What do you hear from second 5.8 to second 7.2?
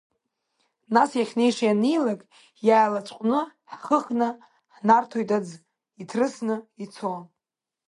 иҭрысны ицо!